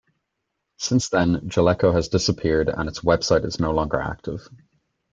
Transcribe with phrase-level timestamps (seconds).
[0.77, 4.49] Since then, Jaleco has disappeared and its website is no longer active.